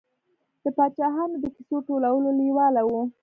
[0.63, 2.89] د پاچاهانو د کیسو ټولولو لېواله و.